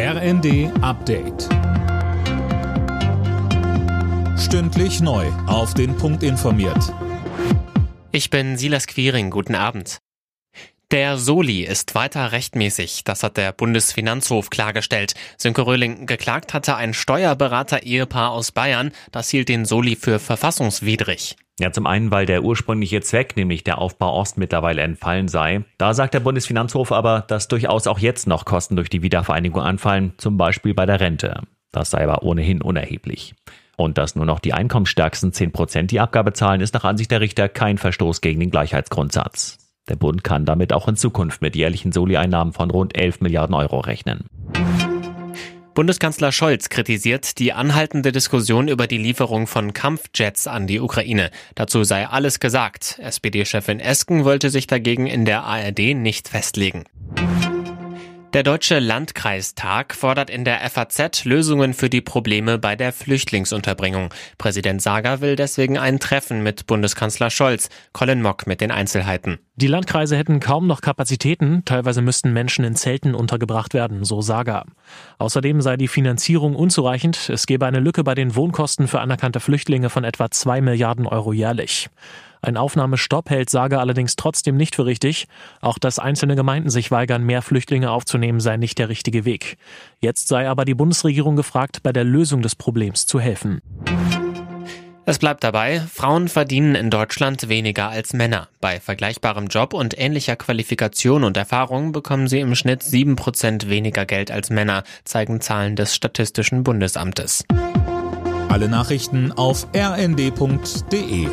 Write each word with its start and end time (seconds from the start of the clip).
RND 0.00 0.70
Update. 0.80 1.48
Stündlich 4.38 5.00
neu. 5.00 5.26
Auf 5.48 5.74
den 5.74 5.96
Punkt 5.96 6.22
informiert. 6.22 6.94
Ich 8.12 8.30
bin 8.30 8.56
Silas 8.56 8.86
Quiring. 8.86 9.30
Guten 9.30 9.56
Abend. 9.56 9.98
Der 10.92 11.18
Soli 11.18 11.64
ist 11.64 11.96
weiter 11.96 12.30
rechtmäßig. 12.30 13.02
Das 13.02 13.24
hat 13.24 13.36
der 13.36 13.50
Bundesfinanzhof 13.50 14.50
klargestellt. 14.50 15.14
Sönke 15.36 15.66
Röhling 15.66 16.06
geklagt 16.06 16.54
hatte 16.54 16.76
ein 16.76 16.94
Steuerberater-Ehepaar 16.94 18.30
aus 18.30 18.52
Bayern. 18.52 18.92
Das 19.10 19.30
hielt 19.30 19.48
den 19.48 19.64
Soli 19.64 19.96
für 19.96 20.20
verfassungswidrig. 20.20 21.34
Ja, 21.60 21.72
zum 21.72 21.86
einen, 21.86 22.12
weil 22.12 22.24
der 22.24 22.44
ursprüngliche 22.44 23.00
Zweck, 23.00 23.36
nämlich 23.36 23.64
der 23.64 23.78
Aufbau 23.78 24.14
Ost, 24.14 24.38
mittlerweile 24.38 24.82
entfallen 24.82 25.26
sei. 25.26 25.64
Da 25.76 25.92
sagt 25.92 26.14
der 26.14 26.20
Bundesfinanzhof 26.20 26.92
aber, 26.92 27.24
dass 27.26 27.48
durchaus 27.48 27.88
auch 27.88 27.98
jetzt 27.98 28.28
noch 28.28 28.44
Kosten 28.44 28.76
durch 28.76 28.90
die 28.90 29.02
Wiedervereinigung 29.02 29.62
anfallen, 29.62 30.12
zum 30.18 30.36
Beispiel 30.36 30.74
bei 30.74 30.86
der 30.86 31.00
Rente. 31.00 31.42
Das 31.72 31.90
sei 31.90 32.04
aber 32.04 32.22
ohnehin 32.22 32.62
unerheblich. 32.62 33.34
Und 33.76 33.98
dass 33.98 34.14
nur 34.14 34.24
noch 34.24 34.38
die 34.38 34.52
einkommensstärksten 34.52 35.32
10 35.32 35.52
Prozent 35.52 35.90
die 35.90 36.00
Abgabe 36.00 36.32
zahlen, 36.32 36.60
ist 36.60 36.74
nach 36.74 36.84
Ansicht 36.84 37.10
der 37.10 37.20
Richter 37.20 37.48
kein 37.48 37.78
Verstoß 37.78 38.20
gegen 38.20 38.40
den 38.40 38.50
Gleichheitsgrundsatz. 38.50 39.58
Der 39.88 39.96
Bund 39.96 40.22
kann 40.22 40.44
damit 40.44 40.72
auch 40.72 40.86
in 40.86 40.96
Zukunft 40.96 41.42
mit 41.42 41.56
jährlichen 41.56 41.92
Soli-Einnahmen 41.92 42.52
von 42.52 42.70
rund 42.70 42.96
11 42.96 43.20
Milliarden 43.20 43.54
Euro 43.54 43.80
rechnen. 43.80 44.26
Bundeskanzler 45.78 46.32
Scholz 46.32 46.70
kritisiert 46.70 47.38
die 47.38 47.52
anhaltende 47.52 48.10
Diskussion 48.10 48.66
über 48.66 48.88
die 48.88 48.98
Lieferung 48.98 49.46
von 49.46 49.72
Kampfjets 49.72 50.48
an 50.48 50.66
die 50.66 50.80
Ukraine. 50.80 51.30
Dazu 51.54 51.84
sei 51.84 52.08
alles 52.08 52.40
gesagt. 52.40 52.98
SPD-Chefin 53.00 53.78
Esken 53.78 54.24
wollte 54.24 54.50
sich 54.50 54.66
dagegen 54.66 55.06
in 55.06 55.24
der 55.24 55.44
ARD 55.44 55.94
nicht 55.94 56.26
festlegen. 56.26 56.82
Der 58.38 58.44
Deutsche 58.44 58.78
Landkreistag 58.78 59.96
fordert 59.96 60.30
in 60.30 60.44
der 60.44 60.60
FAZ 60.70 61.24
Lösungen 61.24 61.74
für 61.74 61.90
die 61.90 62.00
Probleme 62.00 62.56
bei 62.56 62.76
der 62.76 62.92
Flüchtlingsunterbringung. 62.92 64.14
Präsident 64.38 64.80
Sager 64.80 65.20
will 65.20 65.34
deswegen 65.34 65.76
ein 65.76 65.98
Treffen 65.98 66.44
mit 66.44 66.68
Bundeskanzler 66.68 67.30
Scholz. 67.30 67.68
Colin 67.92 68.22
Mock 68.22 68.46
mit 68.46 68.60
den 68.60 68.70
Einzelheiten. 68.70 69.40
Die 69.56 69.66
Landkreise 69.66 70.16
hätten 70.16 70.38
kaum 70.38 70.68
noch 70.68 70.82
Kapazitäten, 70.82 71.64
teilweise 71.64 72.00
müssten 72.00 72.32
Menschen 72.32 72.64
in 72.64 72.76
Zelten 72.76 73.16
untergebracht 73.16 73.74
werden, 73.74 74.04
so 74.04 74.22
Sager. 74.22 74.66
Außerdem 75.18 75.60
sei 75.60 75.76
die 75.76 75.88
Finanzierung 75.88 76.54
unzureichend, 76.54 77.28
es 77.30 77.44
gebe 77.44 77.66
eine 77.66 77.80
Lücke 77.80 78.04
bei 78.04 78.14
den 78.14 78.36
Wohnkosten 78.36 78.86
für 78.86 79.00
anerkannte 79.00 79.40
Flüchtlinge 79.40 79.90
von 79.90 80.04
etwa 80.04 80.30
zwei 80.30 80.60
Milliarden 80.60 81.08
Euro 81.08 81.32
jährlich. 81.32 81.90
Ein 82.42 82.56
Aufnahmestopp 82.56 83.30
hält 83.30 83.50
Sager 83.50 83.80
allerdings 83.80 84.16
trotzdem 84.16 84.56
nicht 84.56 84.74
für 84.74 84.86
richtig. 84.86 85.26
Auch 85.60 85.78
dass 85.78 85.98
einzelne 85.98 86.36
Gemeinden 86.36 86.70
sich 86.70 86.90
weigern, 86.90 87.24
mehr 87.24 87.42
Flüchtlinge 87.42 87.90
aufzunehmen, 87.90 88.40
sei 88.40 88.56
nicht 88.56 88.78
der 88.78 88.88
richtige 88.88 89.24
Weg. 89.24 89.56
Jetzt 90.00 90.28
sei 90.28 90.48
aber 90.48 90.64
die 90.64 90.74
Bundesregierung 90.74 91.36
gefragt, 91.36 91.82
bei 91.82 91.92
der 91.92 92.04
Lösung 92.04 92.42
des 92.42 92.54
Problems 92.54 93.06
zu 93.06 93.20
helfen. 93.20 93.60
Es 95.08 95.18
bleibt 95.18 95.42
dabei, 95.42 95.80
Frauen 95.80 96.28
verdienen 96.28 96.74
in 96.74 96.90
Deutschland 96.90 97.48
weniger 97.48 97.88
als 97.88 98.12
Männer. 98.12 98.48
Bei 98.60 98.78
vergleichbarem 98.78 99.46
Job 99.46 99.72
und 99.72 99.98
ähnlicher 99.98 100.36
Qualifikation 100.36 101.24
und 101.24 101.38
Erfahrung 101.38 101.92
bekommen 101.92 102.28
sie 102.28 102.40
im 102.40 102.54
Schnitt 102.54 102.82
sieben 102.82 103.16
Prozent 103.16 103.70
weniger 103.70 104.04
Geld 104.04 104.30
als 104.30 104.50
Männer, 104.50 104.84
zeigen 105.04 105.40
Zahlen 105.40 105.76
des 105.76 105.94
Statistischen 105.94 106.62
Bundesamtes. 106.62 107.46
Alle 108.50 108.68
Nachrichten 108.68 109.32
auf 109.32 109.66
rnd.de 109.74 111.28